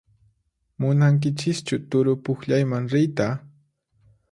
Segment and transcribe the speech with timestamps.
[0.79, 3.29] Munankichischu turupukllayman riyta?